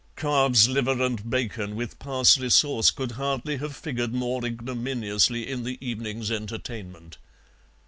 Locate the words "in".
5.47-5.63